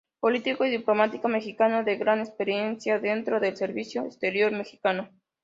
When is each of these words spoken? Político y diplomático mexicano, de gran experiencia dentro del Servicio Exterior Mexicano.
Político 0.19 0.65
y 0.65 0.71
diplomático 0.71 1.27
mexicano, 1.27 1.83
de 1.83 1.95
gran 1.97 2.21
experiencia 2.21 2.97
dentro 2.97 3.39
del 3.39 3.55
Servicio 3.55 4.03
Exterior 4.03 4.51
Mexicano. 4.51 5.09